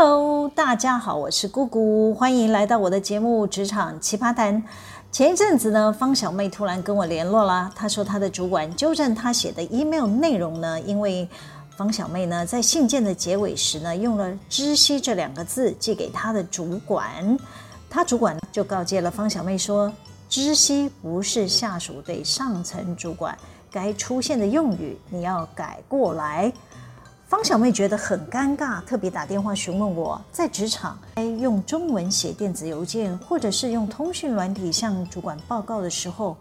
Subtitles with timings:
[0.00, 4.54] Hello，大家好，我是姑姑，欢迎来到我的节目《职场奇葩谈》。
[5.10, 11.28] 前一阵子呢，方小妹突然跟我联络了，她说她的主管纠正她写的 email 内容呢，因为
[11.76, 17.36] 方小妹呢在信件的结尾时呢用了“知悉”这两个字寄给她的主管，
[17.90, 19.92] 她主管就告诫了方小妹说
[20.30, 23.36] ：“知悉不是下属对上层主管
[23.68, 26.52] 该出现的用语，你要改过来。”
[27.28, 36.34] 方小妹觉得很尴尬，特别打电话询问我，在职场该用中文写电子邮件，或者是用通讯软体向主管报告的时候，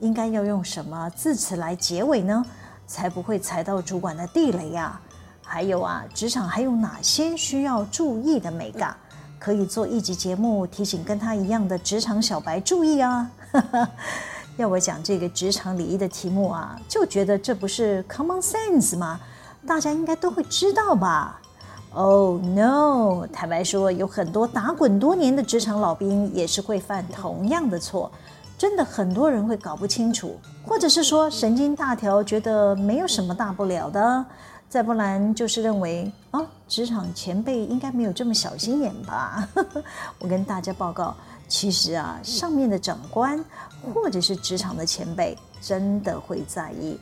[0.00, 2.42] 应该要用什么字词来结尾呢？
[2.86, 4.98] 才不会踩到主管的地雷呀？
[5.42, 8.96] 还有啊，职场还有哪些需要注意的眉角？
[9.38, 13.30] 可以做一集节目提醒跟他一样的职场小白注意啊！
[14.56, 19.20] 要我讲这个职场礼仪的题目啊，就觉得这不是 common sense 吗？
[19.66, 21.40] 大家应该都会知道吧
[21.92, 23.26] ？Oh no！
[23.32, 28.10] 坦白说，有很多打滚多年的职场老兵也是会犯同样的错。
[28.56, 34.24] 真的很多人会搞不清楚，或者是说神经大条，觉得没有什么大不了的。
[34.68, 39.48] 再不然就是认为啊，职场前辈应该没有这么小心眼吧？
[40.20, 41.14] 我跟大家报告，
[41.48, 43.42] 其实啊，上面的长官
[43.94, 46.98] 或者是职场的前辈真的会在意。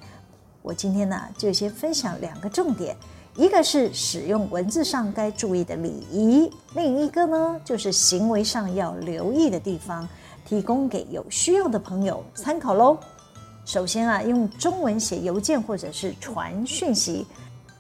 [0.63, 2.97] 我今天呢，就先分享两个重点，
[3.37, 10.07] 一个是使用文字上该注意的礼仪，另一个呢就是行为上要留意的地方，
[10.45, 12.99] 提供给有需要的朋友参考喽。
[13.65, 17.27] 首先啊，用中文写邮件或者是传讯息，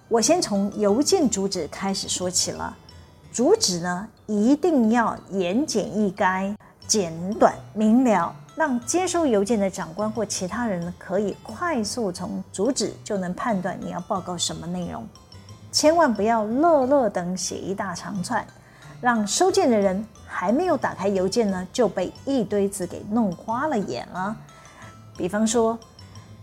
[0.08, 2.76] 我先从邮件主旨开始说起了。
[3.32, 6.54] 主旨呢，一定要言简意赅、
[6.86, 8.34] 简短明了。
[8.58, 15.06] 让接收邮件的长官或其他人可以快速从主旨就能判断你要报告什么内容，
[15.70, 18.44] 千万不要乐乐等写一大长串，
[19.00, 24.36] 让收件的人还没有打开邮件呢就被一堆字给弄花了眼了。
[25.16, 25.78] 比方说，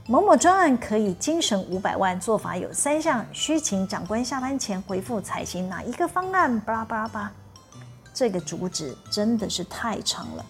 [0.07, 6.57] 某某专案可以精省五百万，做法有三项，需请长官下班前回复采行哪一个方案？
[6.61, 7.29] 巴拉巴拉巴，
[8.13, 10.45] 这个主旨真的是太长了，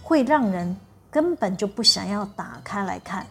[0.00, 0.76] 会让人。
[1.12, 3.26] 根本就不想要打开来看，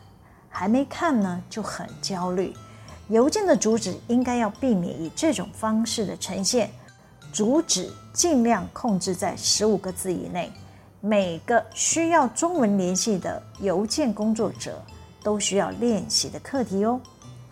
[0.47, 2.53] 还没看呢就很焦虑。
[3.09, 6.69] 邮件的主旨应该要避免以这种方式的呈现，
[7.33, 10.51] 主旨尽量控制在十五个字以内。
[10.99, 14.79] 每个需要中文联系的邮件工作者
[15.23, 17.01] 都需要练习的课题哦。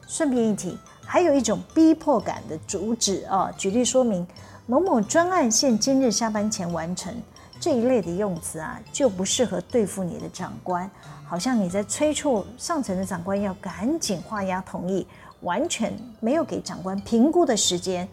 [0.07, 4.25] 顺便一提，还有一种逼迫感的主旨啊，举例说明
[4.67, 7.11] 某某专案现今日下班前完成。
[7.59, 10.89] 这一类的用词啊，就不适合对付你的长官，
[11.25, 15.05] 好像你在催促上层的长官要赶紧画押同意，
[15.41, 18.07] 完全没有给长官评估的时间，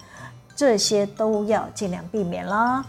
[0.56, 2.84] 这些都要尽量避免啦。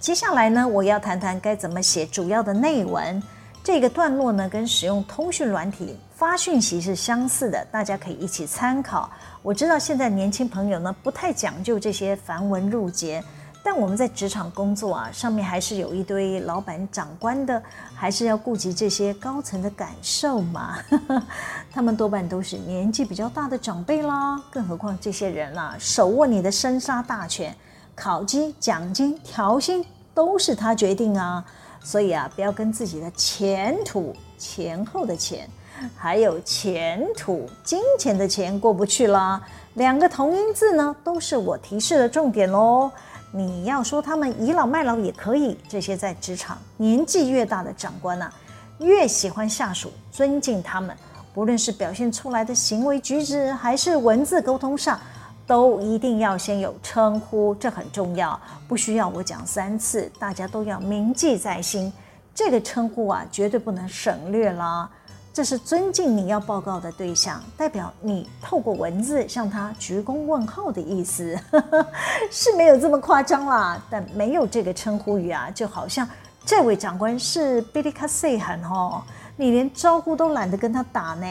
[0.00, 3.22] 接下来呢，我要谈谈该怎么写主要的内文。
[3.62, 9.10] 这个段落呢，跟使用通讯软体发讯息是相似的，大家可以一起参考。
[9.42, 13.24] 我知道现在年轻朋友呢，不太讲究这些繁文缛节。
[13.66, 17.60] 但我们在职场工作啊，上面还是有一堆老板、长官的，
[17.94, 20.76] 还是要顾及这些高层的感受嘛。
[21.72, 27.56] 他们多半都是年纪比较大的长辈啦，更何况这些人啊，手握你的生杀大权，
[27.96, 29.82] 考绩、奖金、调薪
[30.12, 31.42] 都是他决定啊。
[31.82, 35.48] 所以啊，不要跟自己的前途、前后的钱，
[35.96, 39.42] 还有前途、金钱的钱过不去啦。
[39.74, 42.90] 两个同音字呢，都是我提示的重点喽。
[43.36, 48.30] 你要说他们倚老卖老也可以，这些在职场年纪越大的长官呐，
[48.78, 50.96] 越喜欢下属尊敬他们，
[51.34, 55.00] 不论是表现出来的行为举止，还是文字沟通上，
[55.48, 61.92] 都一定要先有称呼，这很重要，不需要我讲三次，大家都要铭记在心。
[62.32, 64.88] 这个称呼啊，绝对不能省略啦。
[65.34, 71.36] 这是尊敬你要报告的对象，代表你透过文字向他鞠躬问候的意思，
[72.30, 73.84] 是没有这么夸张啦。
[73.90, 76.08] 但没有这个称呼语啊，就好像
[76.46, 79.02] 这位长官是比利卡塞罕哦，
[79.36, 81.26] 你连招呼都懒得跟他打呢，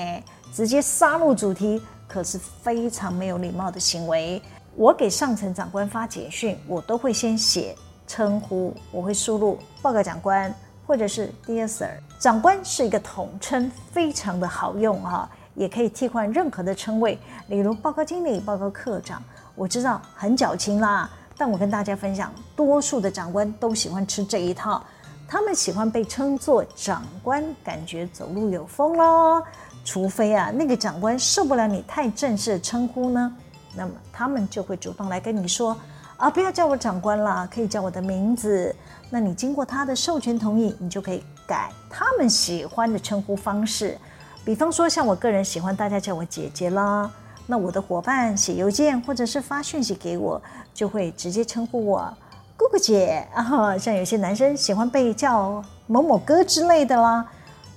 [0.54, 4.42] 直接杀入主题，可是非常没有礼貌的行为。
[4.76, 7.74] 我给上层长官发简讯，我都会先写
[8.06, 10.54] 称呼，我会输入报告长官。
[10.86, 19.24] 或者是 Dear Sir，长官是一个统称，非常的好用哈，也可以替换任何的称谓，例如报告经理、报告科长。
[19.56, 24.84] 我知道很矫情啦，但我跟大家分享，多数的长官都喜欢吃这一套，
[25.28, 29.44] 他们喜欢被称作长官，感觉走路有风咯。
[29.86, 33.36] 除非啊，那个长官受不了你太正式的称呼呢，
[33.76, 35.78] 那么他们就会主动来跟你说。
[36.18, 38.74] 啊，不要叫我长官啦，可以叫我的名字。
[39.14, 43.96] 那你经过他的授权同意，你就可以改他们喜欢的称呼方式。
[44.44, 47.08] 比方说，像我个人喜欢大家叫我姐姐啦，
[47.46, 50.42] 那我的伙伴写邮件或者是发讯息给我，
[50.74, 52.12] 就会直接称呼我
[52.58, 53.78] 姑姑姐啊。
[53.78, 57.24] 像有些男生喜欢被叫某某哥之类的啦。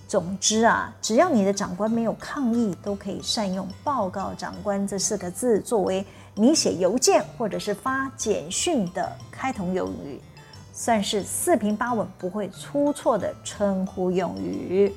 [0.09, 6.03] 总之啊，只要你的长官没有抗议，都可以善用“报告长官”这四个字作为
[6.35, 10.19] 你写邮件或者是发简讯的开头用语，
[10.79, 14.95] 算是四平八稳、不会出错的称呼用语。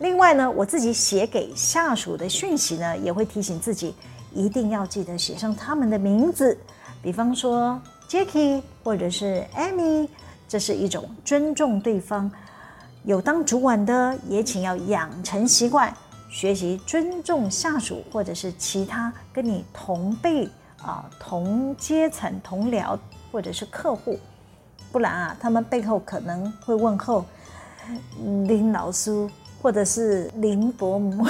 [0.00, 3.94] 另外呢，我自己写给下属的讯息呢，也会提醒自己
[4.34, 6.56] 一定要记得写上他们的名字，
[7.02, 10.06] 比方说 Jackie 或者是 Amy，
[10.46, 12.30] 这是一种尊重对方。
[13.04, 15.92] 有当主管的，也请要养成习惯，
[16.28, 20.46] 学习尊重下属或者是其他跟你同辈
[20.82, 22.98] 啊、同阶层、同僚
[23.32, 24.18] 或者是客户，
[24.90, 27.24] 不然啊，他们背后可能会问候
[28.46, 29.28] 林老师
[29.60, 31.26] 或者是林伯母。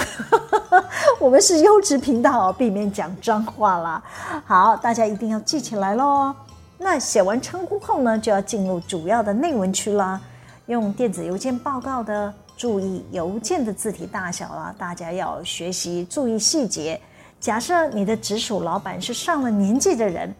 [1.18, 4.02] 我们是优质频道，避免讲脏话啦。
[4.44, 6.34] 好，大家一定要记起来喽。
[6.78, 10.20] 那写完称呼后呢，就要进入主要的内文区啦。
[10.66, 17.00] 用电子邮件报告的，注意邮件的字体大小啦，大家要学习注意细节。
[17.40, 20.32] 假设你的直属老板是上了年纪的人，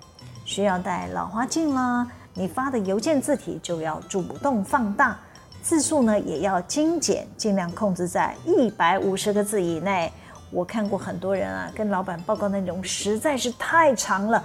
[0.45, 2.07] 需要戴老花镜啦，
[2.39, 5.19] 你发的邮件字体就要主动放大，
[5.61, 10.13] 字数呢也要精简，尽量控制在一百五十个字以内。
[10.53, 14.41] 我看过很多人啊，跟老板报告内容实在是太长了，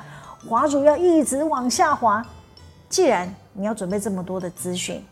[0.50, 2.26] 滑鼠要一直往下滑。
[2.90, 5.06] 既然你要准备这么多的资讯，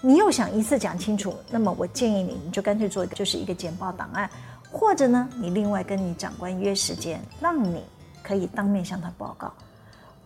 [0.00, 4.28] 你又想一次讲清楚，那么我建议你，你就干脆做一个，就是一个简报档案，
[4.72, 7.84] 或者呢，你另外跟你长官约时间，让你
[8.24, 9.52] 可以当面向他报告。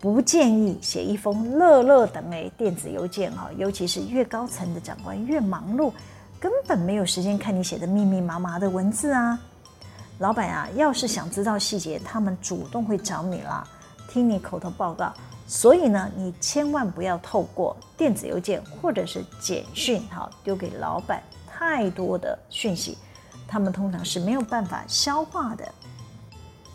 [0.01, 5.93] 不建议写一封乐乐等诶电子邮件哈，尤其是越高层的长官越忙碌，
[6.39, 9.39] 根本没有时间看你写的密密麻麻的文字啊。
[10.19, 13.67] 老板啊，要是想知道细节，他们主动会找你啦，
[14.09, 15.13] 听你口头报告。
[15.47, 22.99] 所以呢，你千万不要透过电子邮件或者是简讯，哈丢给老板太多的讯息，
[23.49, 25.67] 他们通常是没有办法消化的。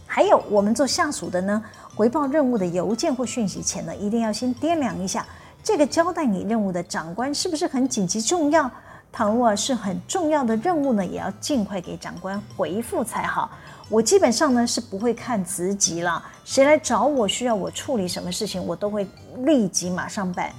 [0.07, 1.63] 还有，我们做下属的呢，
[1.95, 5.25] 回报任务的邮件或讯息前呢，一定要先掂量一下
[5.63, 8.69] 这个交代你任务的长官是不是很紧急重要。
[9.11, 13.51] 倘若是很重要的任务呢，也要尽快给长官回复才好。
[13.87, 19.07] 我基本上呢是不会看职级了，谁来找我需要我处理什么事情，我都会
[19.45, 20.51] 立即马上办。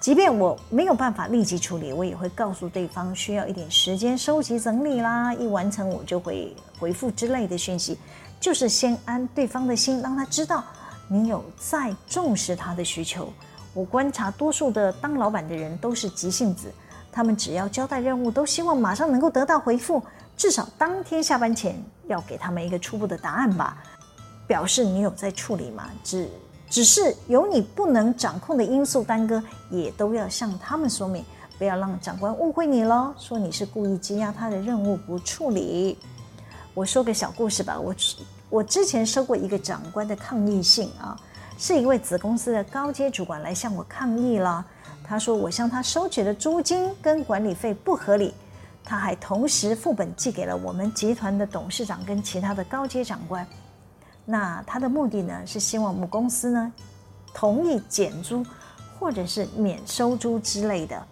[0.00, 5.32] 即便我没有办法立即处理，我也会告诉对方需要一点时间收集整理啦。
[5.32, 7.96] 一完成我就会回复之类的讯息，
[8.44, 10.62] 就是先安对方的心，让他知道
[11.08, 13.32] 你有在重视他的需求。
[13.72, 16.70] 我观察多数的当老板的人都是急性子，
[17.10, 20.02] 他们只要交代任务，都希望马上能够得到回复。
[20.36, 23.82] 至少当天下班前要给他们一个初步的答案吧，
[24.46, 25.88] 表示你有在处理嘛？
[26.02, 26.28] 只
[26.68, 31.24] 只是有你不能掌控的因素耽搁，也都要向他们说明，
[31.56, 35.96] 不要让长官误会你喽，说你是故意积压他的任务不处理。
[36.74, 37.94] 我说个小故事吧，我
[38.54, 41.18] 我之前收过一个长官的抗议信啊，
[41.58, 44.64] 是一位子公司的高阶主管来向我抗议了，
[45.02, 48.32] 他说我向他收取的租金跟管理费不合理。
[48.84, 53.44] 他还同时副本寄给了我们集团的董事长跟其他的高阶长官。
[54.24, 56.72] 那他的目的呢，是希望母公司呢
[57.34, 58.46] 同意减租
[59.00, 61.04] 或者是免收租之类的。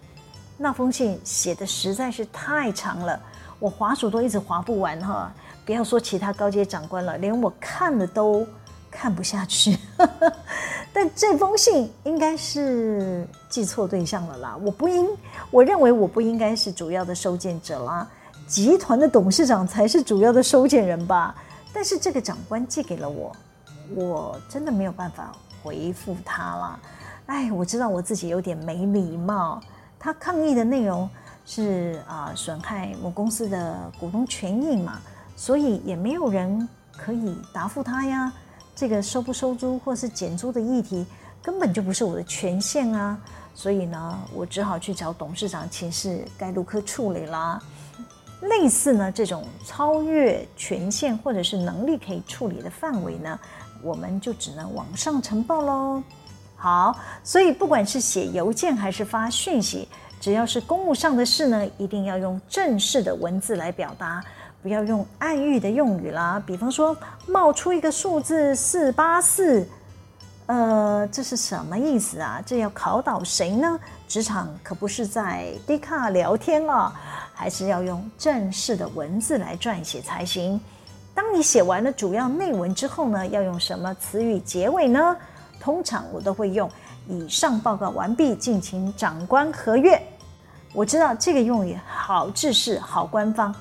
[0.57, 3.21] 那封信写的实在是太长了，
[3.59, 5.29] 我滑鼠都一直滑不完哈。
[5.65, 8.45] 不要说其他高阶长官了，连我看了都
[8.91, 9.77] 看不下去。
[10.93, 15.07] 但这封信应该是寄错对象了啦，我不应，
[15.49, 18.07] 我认为我不应该是主要的收件者啦，
[18.45, 21.35] 集团的董事长才是主要的收件人吧。
[21.73, 23.35] 但是这个长官寄给了我，
[23.95, 25.31] 我真的没有办法
[25.63, 26.79] 回复他啦。
[27.25, 29.59] 哎，我知道我自己有点没礼貌。
[29.97, 31.09] 他抗议的内容
[31.45, 34.99] 是啊，损害我公司的股东权益嘛，
[35.35, 38.31] 所以也没有人可以答复他呀。
[38.75, 41.05] 这个收不收租或是减租的议题
[41.41, 43.17] 根本就不是我的权限啊，
[43.53, 47.61] 所以呢，我只好去找董事长请示该如何处理啦。
[48.41, 53.39] 类似呢这种超越权限或者是能力可以处理的范围呢，
[53.83, 56.01] 我们就只能往上呈报喽。
[56.55, 59.87] 好，所以不管是写邮件还是发讯息，
[60.19, 64.23] 只要是公务上的事呢，一定要用正式的文字来表达。
[64.63, 66.95] 不要用暗喻的用语啦，比方说
[67.27, 69.67] 冒出一个数字四八四，
[70.45, 72.41] 呃，这是什么意思啊？
[72.45, 73.77] 这要考倒谁呢？
[74.07, 76.93] 职场可不是在 D 卡聊天啊，
[77.33, 80.57] 还是要用正式的文字来撰写才行。
[81.13, 85.17] 当你写完了主要内文之后呢，要用什么词语结尾呢？
[85.59, 86.69] 通常我都会用
[87.09, 90.01] “以上报告完毕，敬请长官核阅”。
[90.73, 93.53] 我知道这个用语好制式、好官方，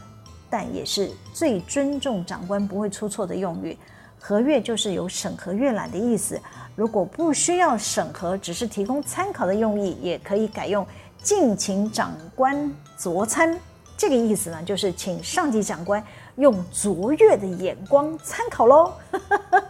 [0.52, 3.74] 但也是最尊重长官、不会出错的用语。
[4.20, 6.38] 核阅就是有审核阅览的意思。
[6.76, 10.86] 如果不需要审核，只是提供参考的用意，也可以改用
[11.24, 13.58] “敬请长官酌参”。
[13.96, 16.04] 这个意思呢，就是请上级长官
[16.36, 18.92] 用卓越的眼光参考喽。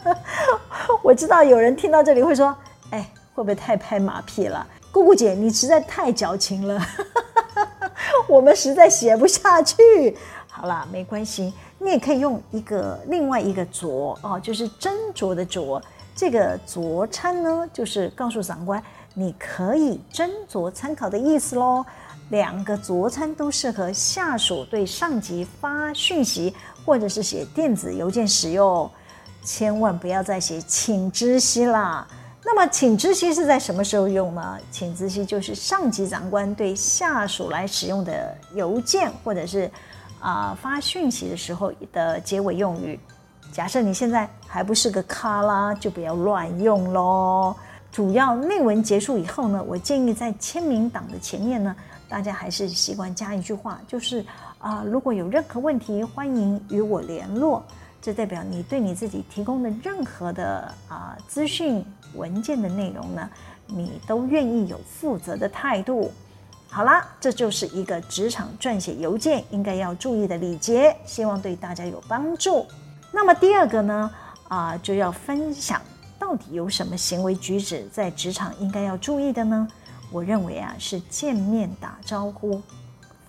[1.01, 2.55] 我知道有人听到这里会说
[2.91, 6.81] ：“哎，会不会太拍马屁了？”姑姑姐，你实在太矫情了。
[8.29, 10.17] 我们实在写不下去。
[10.55, 15.81] 好啦，没关系，你也可以用一个另外一个酌哦，就是斟酌的酌。
[16.15, 18.81] 这个酌参呢，就是告诉长官
[19.15, 21.83] 你可以斟酌参考的意思喽。
[22.29, 26.55] 两个酌参都适合下属对上级发讯息
[26.85, 28.91] 或者是写电子邮件使用，
[29.43, 32.07] 千万不要再写请知悉啦。
[32.45, 34.59] 那么，请知悉是在什么时候用呢？
[34.71, 39.71] 请知悉就是上级长官对下属来使用的邮件，或者是
[40.23, 42.99] 啊、发讯息的时候的结尾用语。
[43.53, 47.55] 假设你现在还不是个咖啦，就不要乱用喽。
[47.91, 51.77] 主要内文结束以后呢，我建议在签名档的前面呢，
[52.09, 54.25] 大家还是习惯加一句话，就是
[54.59, 57.63] 啊、如果有任何问题，欢迎与我联络。
[58.01, 63.29] 这代表你对你自己提供的任何的啊、呃、资讯文件的内容呢，
[63.67, 66.11] 你都愿意有负责的态度。
[66.75, 72.67] 好啦，这就是一个职场撰写邮件应该要注意的礼节，希望对大家有帮助。
[73.13, 74.11] 那么第二个呢，
[74.49, 75.83] 啊、就要分享
[76.19, 79.69] 到底有什么行为举止在职场应该要注意的呢？
[80.11, 82.63] 我认为啊，是见面打招呼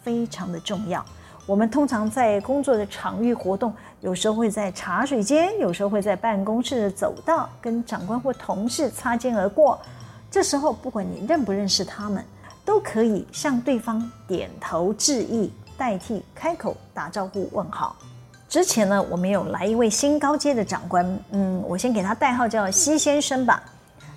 [0.02, 1.06] 非常的重要。
[1.46, 9.78] 我们通常在工作的场域活动，有时候会在茶水间，有时候会在办公室的走道，跟长官或同事擦肩而过。
[10.32, 12.24] 这时候，不管你认不认识他们，
[12.66, 17.96] 都可以向对方点头致意，代替开口打招呼问好。
[18.48, 23.64] 之前呢，我们有来一位新高阶的长官，嗯，我先给他代号叫西先生吧。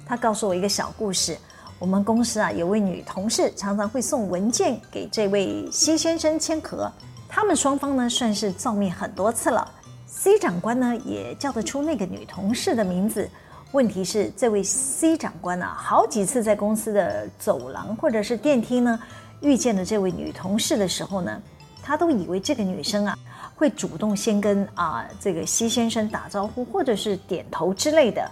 [0.06, 1.36] 他告诉我一个小故事。
[1.78, 6.90] 我们公司啊，有位女同事常常会送文件给这位西先生签核。
[7.28, 9.70] 他们双方呢，算是照面很多次了。
[10.06, 13.28] C 长官呢，也叫得出那个女同事的名字。
[13.76, 18.99] 问题是，这位 C 长官啊，好几次在公司的走廊或者是电梯呢，
[19.42, 21.42] 遇见了这位女同事的时候呢，
[21.83, 23.14] 他都以为这个女生啊，
[23.54, 28.26] 会主动先跟啊这个 C 先生打招呼，或者是点头之类的。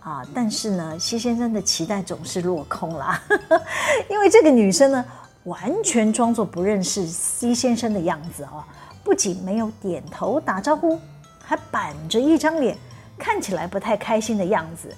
[0.00, 3.16] 啊，但是呢，西先生的期待总是落空了，
[4.10, 5.04] 因为这个女生呢，
[5.44, 8.66] 完全装作不认识西先生的样子啊，
[9.04, 10.98] 不仅没有点头打招呼，
[11.40, 12.76] 还板着一张脸，
[13.20, 14.88] 看起来不太开心的样子。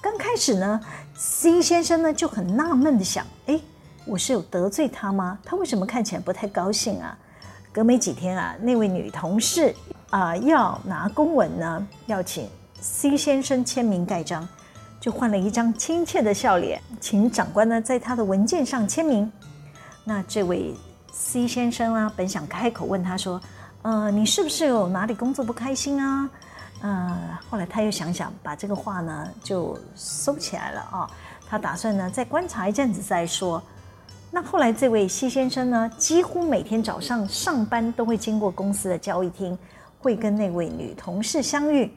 [0.00, 0.80] 刚开始呢
[1.14, 3.58] ，，C 先生呢就很纳闷的想，哎，
[4.04, 5.38] 我是有得罪他吗？
[5.44, 7.16] 他为什么看起来不太高兴啊？
[7.72, 9.74] 隔没几天啊，那位女同事
[10.10, 12.48] 啊要拿公文呢，要请。
[12.80, 14.46] C 先生签名盖章，
[15.00, 19.30] 就换了一张亲切的笑脸，请长官呢在他的文件上签名。
[20.04, 20.72] 那这位
[21.12, 23.40] C 先生啊，本想开口问他说
[23.82, 26.30] ：“呃，你是不是有哪里工作不开心啊？”
[26.80, 31.10] 呃，后来他又想想，把这个话呢就收起来了啊。
[31.48, 33.62] 他打算呢再观察一阵子再说。
[34.30, 39.58] 那后来这位 C 先生呢，几乎每天早上上班都会经过公司的交易厅，
[39.98, 41.90] 会跟那位女同事相遇。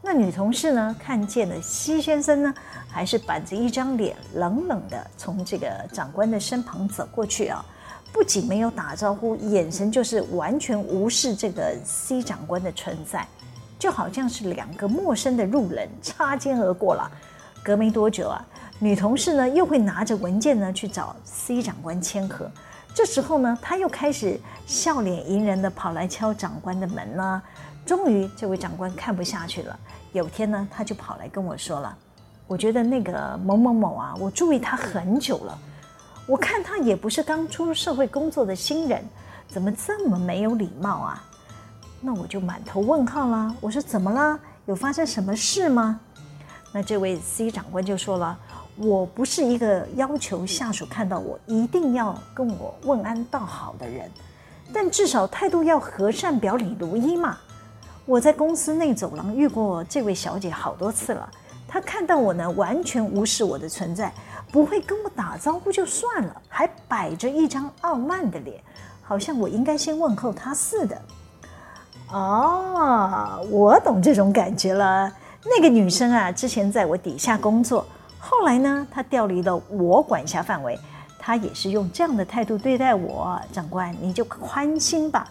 [0.00, 2.54] 那女同事呢，看见了西先生呢，
[2.88, 7.64] 还是板着一张脸，冷冷的从这个长官的身旁走过去啊，
[8.12, 13.26] 不仅没有打招呼，眼神就是完全无视这个 C 长官的存在，
[13.82, 17.10] 就好像是两个陌生的路人擦肩而过了。
[17.64, 18.40] 隔没多久啊，
[18.78, 22.48] 女同事呢又会拿着文件呢去找 C 长官签核，
[22.94, 27.42] 这时候呢，她又开始笑脸迎人的跑来敲长官的门呢。
[27.84, 29.76] 终于，这位长官看不下去了。
[30.12, 31.98] 有天呢，他就跑来跟我说了
[32.46, 35.58] ：“我觉得那个某某某啊，我注意他很久了，
[36.28, 39.02] 我看他也不是刚出社会工作的新人，
[39.48, 41.24] 怎么这么没有礼貌啊？”
[42.04, 43.54] 那我就满头问号了。
[43.60, 44.38] 我说：“怎么了？
[44.66, 46.00] 有发生什么事吗？”
[46.74, 48.36] 那这位 C 长官就说了
[48.76, 54.10] ：“我不是一个要求下属看到我一定要跟我问安道好的人，
[54.72, 57.38] 但至少态度要和善，表里如一嘛。”
[58.04, 61.30] 我在公司内走廊遇过这位小姐好多次了，
[61.68, 64.12] 她看到我呢，完全无视我的存在，
[64.50, 68.60] 不会跟我打招呼就算了，还摆着一张傲慢的脸，
[69.02, 71.00] 好像我应该先问候她似的。
[72.12, 75.10] 哦，我懂这种感觉了。
[75.44, 77.86] 那个女生啊，之前在我底下工作，
[78.18, 80.78] 后来呢，她调离了我管辖范围，
[81.18, 83.40] 她也是用这样的态度对待我。
[83.50, 85.28] 长官，你就宽心吧。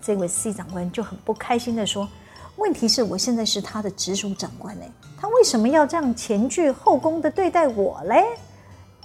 [0.00, 2.08] 这位 C 长官就很不开心地说。
[2.56, 4.84] 问题是我现在是他的直属长官呢，
[5.18, 8.24] 他为什么要这样前倨后恭的对待我嘞？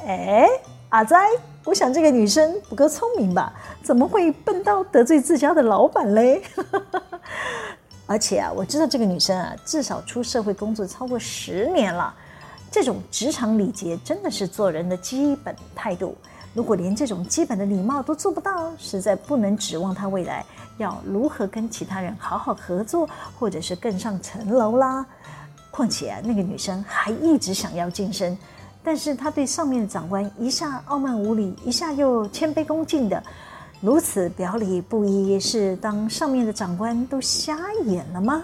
[0.06, 0.48] 哎，
[0.90, 1.18] 阿哉，
[1.68, 3.52] 我想这个女生不够聪明吧？
[3.84, 6.42] 怎么会笨到得罪自家的老板嘞？
[8.08, 12.16] 而且啊，我知道这个女生啊，至少出社会工作超过十年了，
[12.72, 16.16] 这种职场礼节真的是做人的基本态度。
[16.54, 20.46] 如果连这种基本的礼貌都做不到，实在不能指望她未来
[20.78, 25.06] 要如何跟其他人好好合作，或者是更上层楼啦。
[25.70, 28.38] 况且啊，那个女生还一直想要晋升，
[28.88, 33.22] 但是他对上面的长官一下傲慢无礼，一下又谦卑恭敬的，
[33.82, 38.42] 如此表里不一，是当上面的长官都瞎眼了吗？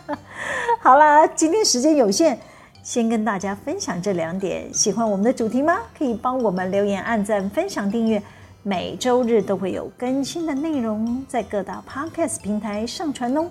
[0.80, 2.38] 好啦，今天时间有限。
[2.82, 5.76] 先跟大家分享这两点，喜欢我们的主题吗？
[5.98, 8.22] 可以帮我们留言、按赞、分享、订阅，
[8.62, 13.50] 每周日都会有更新的内容在各大 Podcast 平台上传哦，